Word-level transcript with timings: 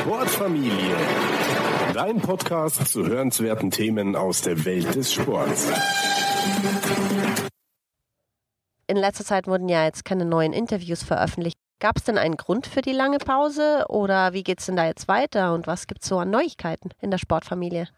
Sportfamilie. 0.00 0.96
Dein 1.92 2.20
Podcast 2.20 2.86
zu 2.88 3.06
hörenswerten 3.06 3.70
Themen 3.70 4.14
aus 4.14 4.42
der 4.42 4.64
Welt 4.64 4.94
des 4.94 5.12
Sports. 5.12 5.70
In 8.86 8.96
letzter 8.96 9.24
Zeit 9.24 9.46
wurden 9.46 9.68
ja 9.68 9.84
jetzt 9.84 10.04
keine 10.04 10.24
neuen 10.24 10.52
Interviews 10.52 11.02
veröffentlicht. 11.02 11.56
Gab 11.80 11.96
es 11.96 12.04
denn 12.04 12.18
einen 12.18 12.36
Grund 12.36 12.66
für 12.66 12.80
die 12.80 12.92
lange 12.92 13.18
Pause 13.18 13.86
oder 13.88 14.32
wie 14.32 14.42
geht 14.42 14.60
es 14.60 14.66
denn 14.66 14.76
da 14.76 14.86
jetzt 14.86 15.08
weiter 15.08 15.54
und 15.54 15.66
was 15.66 15.86
gibt 15.86 16.02
es 16.02 16.08
so 16.08 16.18
an 16.18 16.30
Neuigkeiten 16.30 16.90
in 17.00 17.10
der 17.10 17.18
Sportfamilie? 17.18 17.88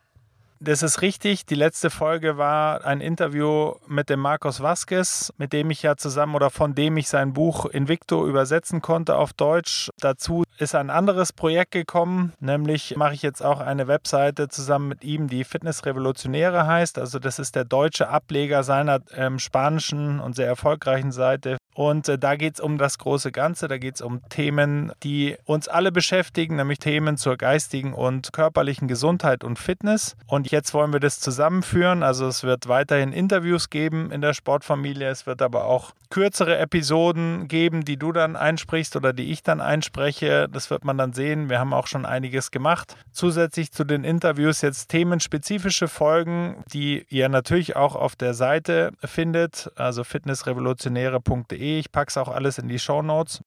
Das 0.62 0.82
ist 0.82 1.00
richtig. 1.00 1.46
Die 1.46 1.54
letzte 1.54 1.88
Folge 1.88 2.36
war 2.36 2.84
ein 2.84 3.00
Interview 3.00 3.76
mit 3.86 4.10
dem 4.10 4.20
Marcos 4.20 4.60
Vasquez, 4.60 5.32
mit 5.38 5.54
dem 5.54 5.70
ich 5.70 5.82
ja 5.82 5.96
zusammen 5.96 6.34
oder 6.34 6.50
von 6.50 6.74
dem 6.74 6.98
ich 6.98 7.08
sein 7.08 7.32
Buch 7.32 7.64
Invicto 7.64 8.26
übersetzen 8.26 8.82
konnte 8.82 9.16
auf 9.16 9.32
Deutsch. 9.32 9.88
Dazu 10.00 10.44
ist 10.58 10.74
ein 10.74 10.90
anderes 10.90 11.32
Projekt 11.32 11.70
gekommen, 11.70 12.34
nämlich 12.40 12.94
mache 12.96 13.14
ich 13.14 13.22
jetzt 13.22 13.42
auch 13.42 13.60
eine 13.60 13.88
Webseite 13.88 14.48
zusammen 14.48 14.88
mit 14.88 15.02
ihm, 15.02 15.28
die 15.28 15.44
Fitness 15.44 15.86
Revolutionäre 15.86 16.66
heißt. 16.66 16.98
Also 16.98 17.18
das 17.18 17.38
ist 17.38 17.56
der 17.56 17.64
deutsche 17.64 18.10
Ableger 18.10 18.62
seiner 18.62 19.00
ähm, 19.14 19.38
spanischen 19.38 20.20
und 20.20 20.36
sehr 20.36 20.46
erfolgreichen 20.46 21.10
Seite 21.10 21.56
und 21.74 22.08
äh, 22.08 22.18
da 22.18 22.34
geht 22.34 22.54
es 22.54 22.60
um 22.60 22.78
das 22.78 22.98
große 22.98 23.30
Ganze, 23.30 23.68
da 23.68 23.78
geht 23.78 23.94
es 23.94 24.00
um 24.00 24.20
Themen, 24.28 24.92
die 25.02 25.36
uns 25.44 25.68
alle 25.68 25.92
beschäftigen, 25.92 26.56
nämlich 26.56 26.80
Themen 26.80 27.16
zur 27.16 27.36
geistigen 27.36 27.94
und 27.94 28.32
körperlichen 28.32 28.88
Gesundheit 28.88 29.44
und 29.44 29.58
Fitness. 29.58 30.16
Und 30.26 30.50
jetzt 30.50 30.74
wollen 30.74 30.92
wir 30.92 31.00
das 31.00 31.20
zusammenführen. 31.20 32.02
Also 32.02 32.26
es 32.26 32.42
wird 32.42 32.68
weiterhin 32.68 33.12
Interviews 33.12 33.70
geben 33.70 34.10
in 34.10 34.20
der 34.20 34.34
Sportfamilie. 34.34 35.08
Es 35.08 35.26
wird 35.26 35.42
aber 35.42 35.66
auch 35.66 35.92
kürzere 36.10 36.58
Episoden 36.58 37.46
geben, 37.46 37.84
die 37.84 37.96
du 37.96 38.10
dann 38.10 38.34
einsprichst 38.34 38.96
oder 38.96 39.12
die 39.12 39.30
ich 39.30 39.44
dann 39.44 39.60
einspreche. 39.60 40.48
Das 40.50 40.70
wird 40.70 40.84
man 40.84 40.98
dann 40.98 41.12
sehen. 41.12 41.48
Wir 41.48 41.60
haben 41.60 41.72
auch 41.72 41.86
schon 41.86 42.04
einiges 42.04 42.50
gemacht. 42.50 42.96
Zusätzlich 43.12 43.70
zu 43.70 43.84
den 43.84 44.02
Interviews 44.02 44.60
jetzt 44.60 44.88
themenspezifische 44.88 45.86
Folgen, 45.86 46.64
die 46.72 47.06
ihr 47.10 47.28
natürlich 47.28 47.76
auch 47.76 47.94
auf 47.94 48.16
der 48.16 48.34
Seite 48.34 48.90
findet, 49.04 49.70
also 49.76 50.02
fitnessrevolutionäre.de 50.02 51.59
ich 51.60 51.92
packe 51.92 52.10
es 52.10 52.16
auch 52.16 52.28
alles 52.28 52.58
in 52.58 52.68
die 52.68 52.78
Show 52.78 53.02
Notes. 53.02 53.42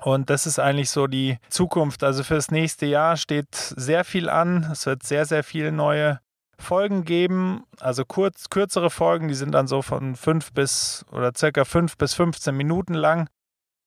Und 0.00 0.28
das 0.28 0.46
ist 0.46 0.58
eigentlich 0.58 0.90
so 0.90 1.06
die 1.06 1.38
Zukunft. 1.48 2.02
Also 2.02 2.24
fürs 2.24 2.50
nächste 2.50 2.86
Jahr 2.86 3.16
steht 3.16 3.54
sehr 3.54 4.04
viel 4.04 4.28
an. 4.28 4.68
Es 4.72 4.86
wird 4.86 5.02
sehr, 5.02 5.24
sehr 5.24 5.44
viele 5.44 5.72
neue 5.72 6.20
Folgen 6.58 7.04
geben. 7.04 7.64
Also 7.80 8.04
kurz, 8.04 8.50
kürzere 8.50 8.90
Folgen, 8.90 9.28
die 9.28 9.34
sind 9.34 9.52
dann 9.52 9.66
so 9.66 9.82
von 9.82 10.16
fünf 10.16 10.52
bis 10.52 11.04
oder 11.10 11.32
circa 11.36 11.64
fünf 11.64 11.96
bis 11.96 12.14
15 12.14 12.56
Minuten 12.56 12.94
lang. 12.94 13.28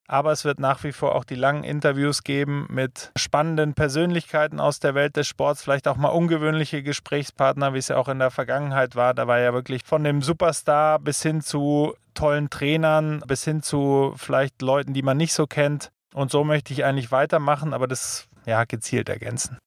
Aber 0.09 0.31
es 0.31 0.45
wird 0.45 0.59
nach 0.59 0.86
wie 0.86 0.94
vor 0.94 1.16
auch 1.16 1.25
die 1.25 1.36
langen 1.36 1.66
Interviews 1.66 2.23
geben 2.23 2.66
mit 2.69 3.11
spannenden 3.17 3.73
Persönlichkeiten 3.73 4.61
aus 4.61 4.80
der 4.80 4.95
Welt 4.95 5.17
des 5.17 5.27
Sports, 5.27 5.61
vielleicht 5.61 5.88
auch 5.88 5.97
mal 5.97 6.09
ungewöhnliche 6.09 6.81
Gesprächspartner, 6.81 7.73
wie 7.73 7.80
es 7.80 7.89
ja 7.89 7.97
auch 7.97 8.08
in 8.08 8.19
der 8.19 8.31
Vergangenheit 8.31 8.95
war. 8.95 9.14
Da 9.14 9.27
war 9.27 9.39
ja 9.39 9.53
wirklich 9.53 9.83
von 9.83 10.05
dem 10.05 10.22
Superstar 10.22 10.99
bis 10.99 11.22
hin 11.22 11.41
zu 11.41 11.94
tollen 12.14 12.49
Trainern, 12.49 13.22
bis 13.27 13.44
hin 13.44 13.61
zu 13.61 14.14
vielleicht 14.16 14.61
Leuten, 14.61 14.94
die 14.94 15.02
man 15.02 15.17
nicht 15.17 15.33
so 15.33 15.45
kennt. 15.45 15.91
Und 16.14 16.31
so 16.31 16.45
möchte 16.45 16.71
ich 16.71 16.86
eigentlich 16.86 17.11
weitermachen, 17.11 17.73
aber 17.73 17.88
das 17.88 18.30
ja 18.45 18.64
gezielt 18.64 19.09
ergänzen. 19.09 19.59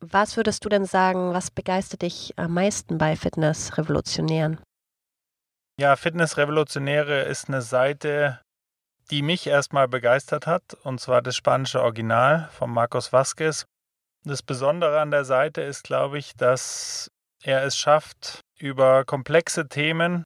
Was 0.00 0.36
würdest 0.36 0.64
du 0.64 0.68
denn 0.68 0.84
sagen, 0.84 1.32
was 1.32 1.50
begeistert 1.50 2.02
dich 2.02 2.34
am 2.36 2.54
meisten 2.54 2.98
bei 2.98 3.16
Fitness 3.16 3.76
Revolutionären? 3.78 4.60
Ja, 5.80 5.96
Fitness 5.96 6.36
Revolutionäre 6.36 7.22
ist 7.22 7.48
eine 7.48 7.62
Seite, 7.62 8.40
die 9.10 9.22
mich 9.22 9.46
erstmal 9.46 9.88
begeistert 9.88 10.46
hat, 10.46 10.74
und 10.82 11.00
zwar 11.00 11.22
das 11.22 11.36
spanische 11.36 11.82
Original 11.82 12.48
von 12.52 12.70
Marcos 12.70 13.12
Vasquez. 13.12 13.66
Das 14.24 14.42
Besondere 14.42 15.00
an 15.00 15.10
der 15.10 15.24
Seite 15.24 15.60
ist, 15.60 15.84
glaube 15.84 16.18
ich, 16.18 16.34
dass 16.36 17.10
er 17.42 17.62
es 17.64 17.76
schafft, 17.76 18.40
über 18.58 19.04
komplexe 19.04 19.68
Themen 19.68 20.24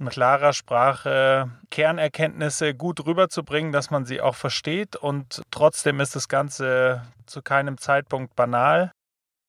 in 0.00 0.08
klarer 0.08 0.52
Sprache 0.52 1.50
Kernerkenntnisse 1.70 2.74
gut 2.74 3.04
rüberzubringen, 3.04 3.72
dass 3.72 3.90
man 3.90 4.06
sie 4.06 4.20
auch 4.20 4.34
versteht 4.34 4.96
und 4.96 5.42
trotzdem 5.50 6.00
ist 6.00 6.14
das 6.14 6.28
Ganze 6.28 7.02
zu 7.26 7.42
keinem 7.42 7.78
Zeitpunkt 7.78 8.36
banal. 8.36 8.92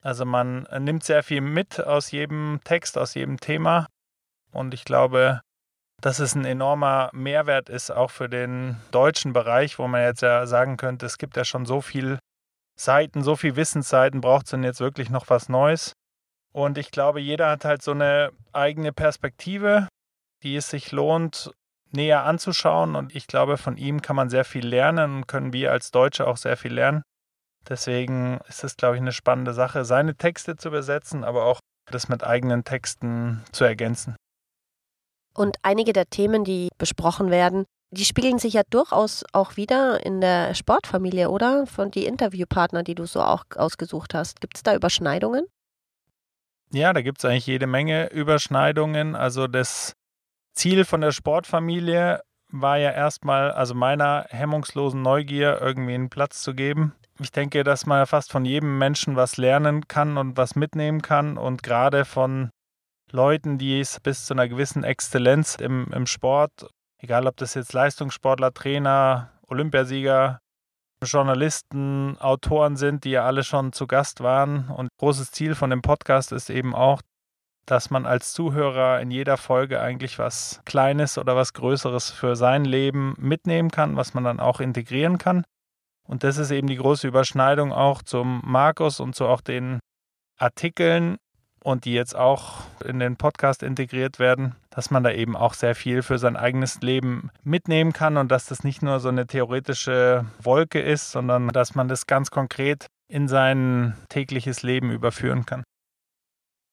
Also 0.01 0.25
man 0.25 0.67
nimmt 0.79 1.03
sehr 1.03 1.23
viel 1.23 1.41
mit 1.41 1.79
aus 1.79 2.11
jedem 2.11 2.61
Text, 2.63 2.97
aus 2.97 3.13
jedem 3.13 3.39
Thema 3.39 3.87
und 4.51 4.73
ich 4.73 4.85
glaube, 4.85 5.41
dass 6.01 6.19
es 6.19 6.35
ein 6.35 6.45
enormer 6.45 7.09
Mehrwert 7.13 7.69
ist, 7.69 7.91
auch 7.91 8.11
für 8.11 8.29
den 8.29 8.77
deutschen 8.91 9.33
Bereich, 9.33 9.79
wo 9.79 9.87
man 9.87 10.01
jetzt 10.01 10.21
ja 10.21 10.45
sagen 10.45 10.77
könnte, 10.77 11.05
es 11.05 11.17
gibt 11.17 11.35
ja 11.37 11.43
schon 11.43 11.65
so 11.65 11.81
viel 11.81 12.19
Seiten, 12.79 13.23
so 13.23 13.35
viel 13.35 13.55
Wissensseiten, 13.55 14.21
braucht 14.21 14.45
es 14.45 14.51
denn 14.51 14.63
jetzt 14.63 14.79
wirklich 14.79 15.09
noch 15.09 15.29
was 15.29 15.49
Neues? 15.49 15.93
Und 16.53 16.77
ich 16.77 16.91
glaube, 16.91 17.19
jeder 17.19 17.49
hat 17.49 17.65
halt 17.65 17.81
so 17.81 17.91
eine 17.91 18.31
eigene 18.53 18.93
Perspektive, 18.93 19.87
die 20.43 20.55
es 20.55 20.69
sich 20.69 20.91
lohnt, 20.91 21.51
näher 21.91 22.23
anzuschauen. 22.23 22.95
Und 22.95 23.15
ich 23.15 23.27
glaube, 23.27 23.57
von 23.57 23.77
ihm 23.77 24.01
kann 24.01 24.15
man 24.15 24.29
sehr 24.29 24.45
viel 24.45 24.65
lernen 24.65 25.17
und 25.17 25.27
können 25.27 25.53
wir 25.53 25.71
als 25.71 25.91
Deutsche 25.91 26.27
auch 26.27 26.37
sehr 26.37 26.57
viel 26.57 26.73
lernen. 26.73 27.03
Deswegen 27.67 28.39
ist 28.47 28.63
es, 28.63 28.77
glaube 28.77 28.95
ich, 28.95 29.01
eine 29.01 29.11
spannende 29.11 29.53
Sache, 29.53 29.83
seine 29.85 30.15
Texte 30.15 30.55
zu 30.55 30.69
übersetzen, 30.69 31.23
aber 31.23 31.43
auch 31.43 31.59
das 31.91 32.07
mit 32.07 32.23
eigenen 32.23 32.63
Texten 32.63 33.43
zu 33.51 33.65
ergänzen. 33.65 34.15
Und 35.33 35.57
einige 35.61 35.93
der 35.93 36.09
Themen, 36.09 36.43
die 36.43 36.69
besprochen 36.77 37.29
werden, 37.29 37.65
die 37.91 38.05
spiegeln 38.05 38.37
sich 38.37 38.53
ja 38.53 38.61
durchaus 38.69 39.23
auch 39.33 39.57
wieder 39.57 40.05
in 40.05 40.21
der 40.21 40.53
Sportfamilie, 40.53 41.29
oder? 41.29 41.65
Von 41.65 41.91
die 41.91 42.05
Interviewpartner, 42.05 42.83
die 42.83 42.95
du 42.95 43.05
so 43.05 43.21
auch 43.21 43.45
ausgesucht 43.55 44.13
hast. 44.13 44.41
Gibt 44.41 44.57
es 44.57 44.63
da 44.63 44.75
Überschneidungen? 44.75 45.45
Ja, 46.71 46.93
da 46.93 47.01
gibt 47.01 47.19
es 47.19 47.25
eigentlich 47.25 47.47
jede 47.47 47.65
Menge 47.65 48.11
Überschneidungen. 48.11 49.15
Also 49.15 49.47
das 49.47 49.93
Ziel 50.53 50.85
von 50.85 51.01
der 51.01 51.11
Sportfamilie 51.11 52.21
war 52.51 52.77
ja 52.77 52.91
erstmal, 52.91 53.51
also 53.51 53.73
meiner 53.73 54.25
hemmungslosen 54.29 55.01
Neugier 55.01 55.59
irgendwie 55.61 55.95
einen 55.95 56.09
Platz 56.09 56.43
zu 56.43 56.53
geben. 56.53 56.93
Ich 57.19 57.31
denke, 57.31 57.63
dass 57.63 57.85
man 57.85 58.05
fast 58.05 58.31
von 58.31 58.45
jedem 58.45 58.77
Menschen 58.77 59.15
was 59.15 59.37
lernen 59.37 59.87
kann 59.87 60.17
und 60.17 60.37
was 60.37 60.55
mitnehmen 60.55 61.01
kann 61.01 61.37
und 61.37 61.63
gerade 61.63 62.05
von 62.05 62.49
Leuten, 63.11 63.57
die 63.57 63.79
es 63.79 63.99
bis 63.99 64.25
zu 64.25 64.33
einer 64.33 64.47
gewissen 64.47 64.83
Exzellenz 64.83 65.55
im, 65.55 65.87
im 65.93 66.05
Sport, 66.05 66.69
egal 66.97 67.27
ob 67.27 67.37
das 67.37 67.53
jetzt 67.53 67.73
Leistungssportler, 67.73 68.53
Trainer, 68.53 69.31
Olympiasieger, 69.47 70.39
Journalisten, 71.03 72.17
Autoren 72.19 72.75
sind, 72.75 73.05
die 73.05 73.11
ja 73.11 73.25
alle 73.25 73.43
schon 73.43 73.71
zu 73.71 73.87
Gast 73.87 74.21
waren. 74.21 74.69
Und 74.69 74.89
großes 74.99 75.31
Ziel 75.31 75.55
von 75.55 75.69
dem 75.69 75.81
Podcast 75.81 76.31
ist 76.31 76.49
eben 76.49 76.75
auch, 76.75 77.01
dass 77.65 77.89
man 77.89 78.05
als 78.05 78.33
Zuhörer 78.33 78.99
in 78.99 79.11
jeder 79.11 79.37
Folge 79.37 79.79
eigentlich 79.79 80.19
was 80.19 80.61
Kleines 80.65 81.17
oder 81.17 81.35
was 81.35 81.53
Größeres 81.53 82.09
für 82.09 82.35
sein 82.35 82.65
Leben 82.65 83.15
mitnehmen 83.17 83.69
kann, 83.69 83.95
was 83.95 84.13
man 84.13 84.23
dann 84.23 84.39
auch 84.39 84.59
integrieren 84.59 85.17
kann. 85.17 85.43
Und 86.03 86.23
das 86.23 86.37
ist 86.37 86.51
eben 86.51 86.67
die 86.67 86.77
große 86.77 87.07
Überschneidung 87.07 87.71
auch 87.71 88.01
zum 88.01 88.41
Markus 88.43 88.99
und 88.99 89.15
zu 89.15 89.27
auch 89.27 89.41
den 89.41 89.79
Artikeln, 90.37 91.17
und 91.63 91.85
die 91.85 91.93
jetzt 91.93 92.15
auch 92.15 92.61
in 92.85 92.99
den 92.99 93.15
Podcast 93.15 93.63
integriert 93.63 94.19
werden, 94.19 94.55
dass 94.69 94.91
man 94.91 95.03
da 95.03 95.11
eben 95.11 95.35
auch 95.35 95.53
sehr 95.53 95.75
viel 95.75 96.01
für 96.01 96.17
sein 96.17 96.35
eigenes 96.35 96.81
Leben 96.81 97.31
mitnehmen 97.43 97.93
kann 97.93 98.17
und 98.17 98.29
dass 98.31 98.45
das 98.45 98.63
nicht 98.63 98.81
nur 98.81 98.99
so 98.99 99.09
eine 99.09 99.27
theoretische 99.27 100.25
Wolke 100.41 100.81
ist, 100.81 101.11
sondern 101.11 101.49
dass 101.49 101.75
man 101.75 101.87
das 101.87 102.07
ganz 102.07 102.31
konkret 102.31 102.87
in 103.07 103.27
sein 103.27 103.95
tägliches 104.09 104.63
Leben 104.63 104.91
überführen 104.91 105.45
kann. 105.45 105.63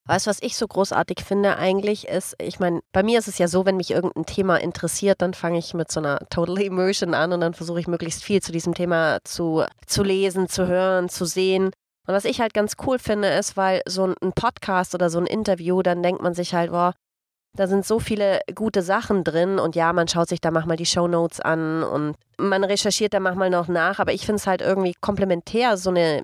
Weißt 0.08 0.26
du, 0.26 0.30
was 0.30 0.40
ich 0.40 0.56
so 0.56 0.68
großartig 0.68 1.24
finde 1.24 1.56
eigentlich 1.56 2.06
ist, 2.06 2.36
ich 2.40 2.60
meine, 2.60 2.80
bei 2.92 3.02
mir 3.02 3.18
ist 3.18 3.26
es 3.26 3.38
ja 3.38 3.48
so, 3.48 3.66
wenn 3.66 3.76
mich 3.76 3.90
irgendein 3.90 4.24
Thema 4.24 4.56
interessiert, 4.56 5.20
dann 5.20 5.34
fange 5.34 5.58
ich 5.58 5.74
mit 5.74 5.90
so 5.90 5.98
einer 5.98 6.20
Total 6.30 6.62
Immersion 6.62 7.12
an 7.12 7.32
und 7.32 7.40
dann 7.40 7.54
versuche 7.54 7.80
ich 7.80 7.88
möglichst 7.88 8.22
viel 8.22 8.40
zu 8.40 8.52
diesem 8.52 8.72
Thema 8.72 9.18
zu, 9.24 9.64
zu 9.84 10.04
lesen, 10.04 10.48
zu 10.48 10.68
hören, 10.68 11.08
zu 11.08 11.24
sehen. 11.24 11.72
Und 12.06 12.14
was 12.14 12.24
ich 12.24 12.40
halt 12.40 12.54
ganz 12.54 12.74
cool 12.86 12.98
finde, 12.98 13.28
ist, 13.28 13.56
weil 13.56 13.82
so 13.86 14.04
ein 14.04 14.32
Podcast 14.32 14.94
oder 14.94 15.10
so 15.10 15.18
ein 15.18 15.26
Interview, 15.26 15.82
dann 15.82 16.02
denkt 16.02 16.22
man 16.22 16.34
sich 16.34 16.54
halt, 16.54 16.70
boah, 16.70 16.94
da 17.56 17.66
sind 17.66 17.86
so 17.86 17.98
viele 17.98 18.40
gute 18.54 18.82
Sachen 18.82 19.24
drin 19.24 19.58
und 19.58 19.74
ja, 19.76 19.92
man 19.92 20.08
schaut 20.08 20.28
sich 20.28 20.40
da 20.40 20.50
manchmal 20.50 20.76
die 20.76 20.86
Show 20.86 21.08
Notes 21.08 21.40
an 21.40 21.82
und 21.82 22.14
man 22.38 22.62
recherchiert 22.64 23.14
da 23.14 23.20
manchmal 23.20 23.50
noch 23.50 23.68
nach, 23.68 23.98
aber 23.98 24.12
ich 24.12 24.26
finde 24.26 24.36
es 24.36 24.46
halt 24.46 24.60
irgendwie 24.60 24.94
komplementär, 25.00 25.76
so 25.76 25.90
eine 25.90 26.22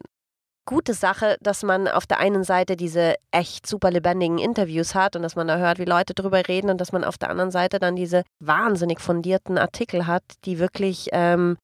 gute 0.65 0.95
Sache, 0.95 1.37
dass 1.41 1.63
man 1.63 1.89
auf 1.89 2.07
der 2.07 2.21
einen 2.21 2.45
Seite 2.45 2.77
diese 2.77 3.17
echt 3.33 3.67
super 3.67 3.91
lebendigen 3.91 4.39
Interviews 4.39 4.95
hat 4.95 5.17
und 5.17 5.23
dass 5.23 5.35
man 5.35 5.49
da 5.49 5.57
hört, 5.57 5.79
wie 5.79 5.85
Leute 5.85 6.15
drüber 6.15 6.47
reden 6.47 6.71
und 6.71 6.81
dass 6.81 6.93
man 6.93 7.03
auf 7.03 7.19
der 7.19 7.31
anderen 7.31 7.51
Seite 7.51 7.81
dann 7.81 7.97
diese 7.97 8.23
wahnsinnig 8.39 9.01
fundierten 9.01 9.59
Artikel 9.59 10.07
hat, 10.07 10.23
die 10.45 10.59
wirklich 10.59 11.09
ähm, 11.13 11.57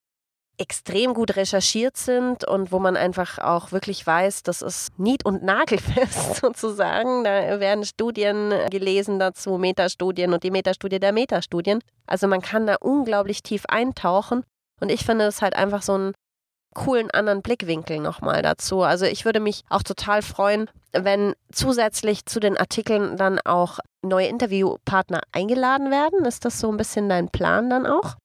extrem 0.59 1.15
gut 1.15 1.37
recherchiert 1.37 1.97
sind 1.97 2.45
und 2.45 2.73
wo 2.73 2.79
man 2.79 2.97
einfach 2.97 3.39
auch 3.39 3.73
wirklich 3.73 4.07
weiß, 4.07 4.43
das 4.43 4.61
ist 4.61 4.99
nied- 4.99 5.25
und 5.25 5.43
nagelfest 5.43 6.37
sozusagen. 6.41 7.25
Da 7.25 7.61
werden 7.61 7.85
Studien 7.85 8.53
gelesen 8.71 9.19
dazu, 9.19 9.57
Metastudien 9.57 10.33
und 10.33 10.43
die 10.43 10.51
Metastudie 10.51 11.01
der 11.01 11.13
Metastudien. 11.13 11.81
Also 12.07 12.27
man 12.27 12.43
kann 12.43 12.67
da 12.67 12.77
unglaublich 12.81 13.43
tief 13.43 13.65
eintauchen 13.69 14.43
und 14.81 14.91
ich 14.91 15.05
finde 15.05 15.27
es 15.27 15.43
halt 15.43 15.55
einfach 15.55 15.83
so 15.83 15.97
ein 15.97 16.13
coolen 16.75 17.11
anderen 17.11 17.43
Blickwinkel 17.43 17.99
nochmal 17.99 18.43
dazu. 18.43 18.83
Also 18.83 19.07
ich 19.07 19.25
würde 19.25 19.41
mich 19.41 19.63
auch 19.69 19.83
total 19.83 20.23
freuen, 20.23 20.71
wenn 20.93 21.35
zusätzlich 21.53 22.27
zu 22.27 22.41
den 22.41 22.57
Artikeln 22.57 23.17
dann 23.17 23.41
auch 23.41 23.79
neue 24.03 24.29
Interviewpartner 24.29 25.21
eingeladen 25.33 25.91
werden. 25.91 26.25
Ist 26.25 26.45
das 26.45 26.61
so 26.61 26.71
ein 26.71 26.77
bisschen 26.77 27.09
dein 27.09 27.29
Plan 27.31 27.71
dann 27.71 27.87
auch? 27.87 28.17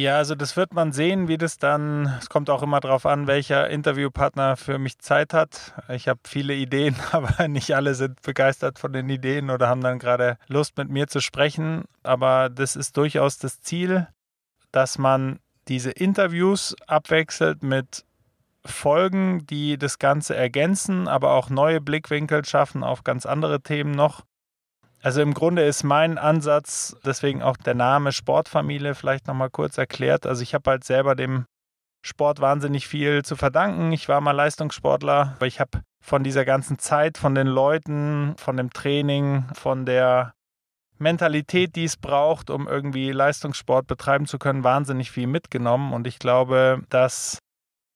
Ja, 0.00 0.16
also 0.16 0.34
das 0.34 0.56
wird 0.56 0.72
man 0.72 0.92
sehen, 0.92 1.28
wie 1.28 1.36
das 1.36 1.58
dann, 1.58 2.06
es 2.18 2.30
kommt 2.30 2.48
auch 2.48 2.62
immer 2.62 2.80
darauf 2.80 3.04
an, 3.04 3.26
welcher 3.26 3.68
Interviewpartner 3.68 4.56
für 4.56 4.78
mich 4.78 4.98
Zeit 4.98 5.34
hat. 5.34 5.74
Ich 5.90 6.08
habe 6.08 6.20
viele 6.26 6.54
Ideen, 6.54 6.96
aber 7.12 7.48
nicht 7.48 7.74
alle 7.76 7.94
sind 7.94 8.22
begeistert 8.22 8.78
von 8.78 8.94
den 8.94 9.10
Ideen 9.10 9.50
oder 9.50 9.68
haben 9.68 9.82
dann 9.82 9.98
gerade 9.98 10.38
Lust 10.46 10.78
mit 10.78 10.88
mir 10.88 11.06
zu 11.06 11.20
sprechen. 11.20 11.84
Aber 12.02 12.48
das 12.48 12.76
ist 12.76 12.96
durchaus 12.96 13.36
das 13.36 13.60
Ziel, 13.60 14.08
dass 14.72 14.96
man 14.96 15.38
diese 15.68 15.90
Interviews 15.90 16.74
abwechselt 16.86 17.62
mit 17.62 18.06
Folgen, 18.64 19.44
die 19.48 19.76
das 19.76 19.98
Ganze 19.98 20.34
ergänzen, 20.34 21.08
aber 21.08 21.34
auch 21.34 21.50
neue 21.50 21.82
Blickwinkel 21.82 22.46
schaffen 22.46 22.84
auf 22.84 23.04
ganz 23.04 23.26
andere 23.26 23.60
Themen 23.60 23.90
noch. 23.90 24.22
Also 25.02 25.22
im 25.22 25.32
Grunde 25.32 25.64
ist 25.64 25.82
mein 25.82 26.18
Ansatz, 26.18 26.94
deswegen 27.04 27.42
auch 27.42 27.56
der 27.56 27.74
Name 27.74 28.12
Sportfamilie 28.12 28.94
vielleicht 28.94 29.26
nochmal 29.26 29.50
kurz 29.50 29.78
erklärt. 29.78 30.26
Also 30.26 30.42
ich 30.42 30.52
habe 30.54 30.70
halt 30.70 30.84
selber 30.84 31.14
dem 31.14 31.46
Sport 32.02 32.40
wahnsinnig 32.40 32.86
viel 32.86 33.24
zu 33.24 33.36
verdanken. 33.36 33.92
Ich 33.92 34.08
war 34.08 34.20
mal 34.20 34.32
Leistungssportler, 34.32 35.34
aber 35.36 35.46
ich 35.46 35.60
habe 35.60 35.82
von 36.02 36.22
dieser 36.22 36.44
ganzen 36.44 36.78
Zeit, 36.78 37.18
von 37.18 37.34
den 37.34 37.46
Leuten, 37.46 38.34
von 38.36 38.56
dem 38.56 38.70
Training, 38.70 39.44
von 39.54 39.86
der 39.86 40.32
Mentalität, 40.98 41.76
die 41.76 41.84
es 41.84 41.96
braucht, 41.96 42.50
um 42.50 42.68
irgendwie 42.68 43.10
Leistungssport 43.10 43.86
betreiben 43.86 44.26
zu 44.26 44.38
können, 44.38 44.64
wahnsinnig 44.64 45.10
viel 45.10 45.26
mitgenommen. 45.26 45.92
Und 45.92 46.06
ich 46.06 46.18
glaube, 46.18 46.82
dass 46.90 47.38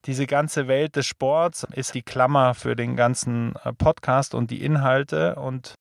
diese 0.07 0.27
ganze 0.27 0.69
Welt 0.69 0.97
des 0.97 1.07
Sports 1.07 1.67
ist 1.73 1.95
die 1.95 2.03
Klammer 2.03 2.55
für 2.55 2.77
den 2.77 2.97
ganzen 2.97 3.55
äh, 3.65 3.73
Podcast 3.73 4.35
und 4.35 4.51
die 4.51 4.63
Inhalte. 4.63 5.37
Und 5.37 5.75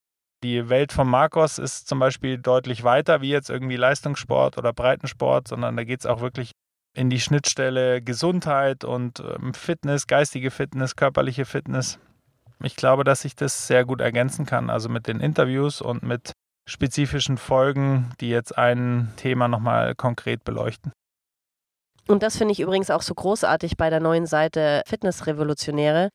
die 0.43 0.69
Welt 0.69 0.91
von 0.91 1.07
Marcos 1.07 1.57
ist 1.57 1.87
zum 1.87 1.99
Beispiel 1.99 2.37
deutlich 2.37 2.83
weiter, 2.83 3.21
wie 3.21 3.29
jetzt 3.29 3.49
irgendwie 3.49 3.77
Leistungssport 3.77 4.57
oder 4.57 4.73
Breitensport, 4.73 5.47
sondern 5.47 5.77
da 5.77 5.83
geht 5.83 6.01
es 6.01 6.05
auch 6.05 6.21
wirklich 6.21 6.51
in 6.95 7.09
die 7.09 7.19
Schnittstelle 7.19 8.01
Gesundheit 8.01 8.83
und 8.83 9.19
ähm, 9.19 9.53
Fitness, 9.53 10.05
geistige 10.05 10.51
Fitness, 10.51 10.95
körperliche 10.95 11.45
Fitness. 11.45 11.97
Ich 12.61 12.75
glaube, 12.75 13.03
dass 13.03 13.25
ich 13.25 13.35
das 13.35 13.67
sehr 13.67 13.83
gut 13.85 13.99
ergänzen 13.99 14.45
kann, 14.45 14.69
also 14.69 14.89
mit 14.89 15.07
den 15.07 15.19
Interviews 15.19 15.81
und 15.81 16.03
mit 16.03 16.33
spezifischen 16.69 17.37
Folgen, 17.37 18.11
die 18.21 18.29
jetzt 18.29 18.57
ein 18.57 19.11
Thema 19.15 19.47
nochmal 19.47 19.95
konkret 19.95 20.43
beleuchten. 20.43 20.91
Und 22.07 22.21
das 22.21 22.37
finde 22.37 22.51
ich 22.51 22.59
übrigens 22.59 22.89
auch 22.89 23.01
so 23.01 23.13
großartig 23.13 23.77
bei 23.77 23.89
der 23.89 23.99
neuen 23.99 24.25
Seite 24.25 24.83
Fitnessrevolutionäre, 24.85 26.09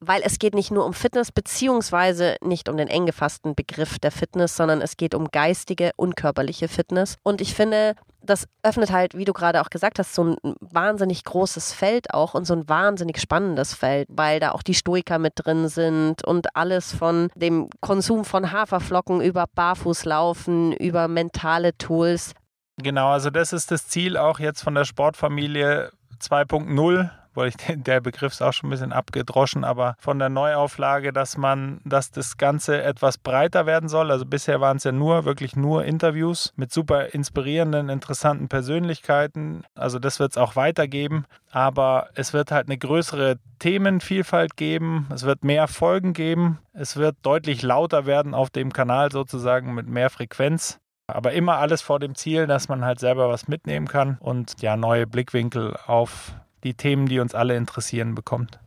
weil 0.00 0.22
es 0.24 0.38
geht 0.38 0.54
nicht 0.54 0.70
nur 0.70 0.86
um 0.86 0.94
Fitness, 0.94 1.32
beziehungsweise 1.32 2.36
nicht 2.42 2.68
um 2.68 2.76
den 2.76 2.88
eng 2.88 3.06
gefassten 3.06 3.54
Begriff 3.54 3.98
der 3.98 4.12
Fitness, 4.12 4.56
sondern 4.56 4.80
es 4.80 4.96
geht 4.96 5.14
um 5.14 5.28
geistige 5.30 5.90
und 5.96 6.16
körperliche 6.16 6.68
Fitness. 6.68 7.16
Und 7.22 7.40
ich 7.40 7.54
finde, 7.54 7.94
das 8.22 8.46
öffnet 8.62 8.92
halt, 8.92 9.16
wie 9.16 9.24
du 9.24 9.32
gerade 9.32 9.60
auch 9.60 9.70
gesagt 9.70 9.98
hast, 9.98 10.14
so 10.14 10.24
ein 10.24 10.36
wahnsinnig 10.60 11.24
großes 11.24 11.72
Feld 11.72 12.14
auch 12.14 12.34
und 12.34 12.44
so 12.44 12.54
ein 12.54 12.68
wahnsinnig 12.68 13.20
spannendes 13.20 13.74
Feld, 13.74 14.08
weil 14.10 14.40
da 14.40 14.52
auch 14.52 14.62
die 14.62 14.74
Stoiker 14.74 15.18
mit 15.18 15.34
drin 15.36 15.68
sind 15.68 16.24
und 16.24 16.54
alles 16.54 16.94
von 16.94 17.28
dem 17.34 17.68
Konsum 17.80 18.24
von 18.24 18.52
Haferflocken 18.52 19.20
über 19.20 19.46
Barfußlaufen, 19.52 20.72
über 20.72 21.08
mentale 21.08 21.76
Tools. 21.76 22.34
Genau, 22.80 23.08
also 23.08 23.30
das 23.30 23.52
ist 23.52 23.72
das 23.72 23.88
Ziel 23.88 24.16
auch 24.16 24.38
jetzt 24.38 24.62
von 24.62 24.74
der 24.74 24.84
Sportfamilie 24.84 25.90
2.0 26.20 27.10
weil 27.38 27.48
ich 27.48 27.56
der 27.56 28.00
Begriff 28.00 28.32
ist 28.32 28.42
auch 28.42 28.52
schon 28.52 28.68
ein 28.68 28.70
bisschen 28.70 28.92
abgedroschen, 28.92 29.64
aber 29.64 29.96
von 29.98 30.18
der 30.18 30.28
Neuauflage, 30.28 31.12
dass 31.12 31.36
man, 31.36 31.80
dass 31.84 32.10
das 32.10 32.36
Ganze 32.36 32.82
etwas 32.82 33.16
breiter 33.18 33.64
werden 33.64 33.88
soll. 33.88 34.10
Also 34.10 34.26
bisher 34.26 34.60
waren 34.60 34.76
es 34.76 34.84
ja 34.84 34.92
nur, 34.92 35.24
wirklich 35.24 35.56
nur 35.56 35.84
Interviews 35.84 36.52
mit 36.56 36.72
super 36.72 37.14
inspirierenden, 37.14 37.88
interessanten 37.88 38.48
Persönlichkeiten. 38.48 39.64
Also 39.74 39.98
das 39.98 40.20
wird 40.20 40.32
es 40.32 40.36
auch 40.36 40.56
weitergeben, 40.56 41.24
aber 41.50 42.08
es 42.14 42.32
wird 42.32 42.50
halt 42.50 42.66
eine 42.68 42.78
größere 42.78 43.38
Themenvielfalt 43.58 44.56
geben. 44.56 45.08
Es 45.14 45.24
wird 45.24 45.44
mehr 45.44 45.68
Folgen 45.68 46.12
geben. 46.12 46.58
Es 46.72 46.96
wird 46.96 47.16
deutlich 47.22 47.62
lauter 47.62 48.06
werden 48.06 48.34
auf 48.34 48.50
dem 48.50 48.72
Kanal 48.72 49.10
sozusagen 49.10 49.74
mit 49.74 49.88
mehr 49.88 50.10
Frequenz. 50.10 50.78
Aber 51.06 51.32
immer 51.32 51.56
alles 51.56 51.80
vor 51.80 52.00
dem 52.00 52.14
Ziel, 52.14 52.46
dass 52.46 52.68
man 52.68 52.84
halt 52.84 53.00
selber 53.00 53.30
was 53.30 53.48
mitnehmen 53.48 53.88
kann 53.88 54.18
und 54.20 54.60
ja 54.60 54.76
neue 54.76 55.06
Blickwinkel 55.06 55.74
auf 55.86 56.34
die 56.64 56.74
Themen, 56.74 57.06
die 57.06 57.20
uns 57.20 57.34
alle 57.34 57.56
interessieren, 57.56 58.14
bekommt. 58.14 58.60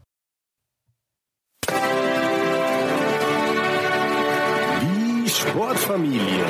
Die 4.81 5.29
Sportfamilie. 5.29 6.45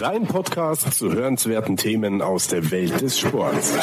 Dein 0.00 0.26
Podcast 0.26 0.94
zu 0.94 1.12
hörenswerten 1.12 1.76
Themen 1.76 2.22
aus 2.22 2.48
der 2.48 2.70
Welt 2.70 3.00
des 3.00 3.18
Sports. 3.18 3.76